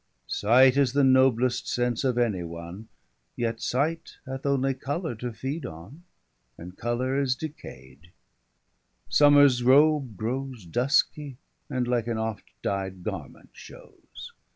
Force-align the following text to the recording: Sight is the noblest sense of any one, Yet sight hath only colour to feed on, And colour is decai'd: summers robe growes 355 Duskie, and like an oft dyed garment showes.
Sight 0.25 0.77
is 0.77 0.93
the 0.93 1.03
noblest 1.03 1.67
sense 1.69 2.03
of 2.03 2.17
any 2.17 2.41
one, 2.41 2.87
Yet 3.35 3.61
sight 3.61 4.17
hath 4.25 4.47
only 4.47 4.73
colour 4.73 5.13
to 5.17 5.31
feed 5.31 5.63
on, 5.63 6.05
And 6.57 6.75
colour 6.75 7.21
is 7.21 7.35
decai'd: 7.35 8.09
summers 9.09 9.61
robe 9.61 10.17
growes 10.17 10.63
355 10.63 10.71
Duskie, 10.71 11.37
and 11.69 11.87
like 11.87 12.07
an 12.07 12.17
oft 12.17 12.45
dyed 12.63 13.03
garment 13.03 13.49
showes. 13.53 14.31